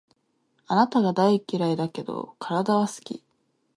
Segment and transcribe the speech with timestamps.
[0.65, 3.23] あなたが大嫌いだけど、体は好き